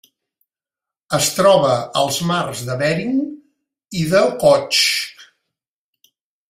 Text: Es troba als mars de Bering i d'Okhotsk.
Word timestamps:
Es 1.17 1.27
troba 1.39 1.75
als 2.01 2.17
mars 2.31 2.65
de 2.71 2.79
Bering 2.81 3.15
i 4.01 4.09
d'Okhotsk. 4.15 5.27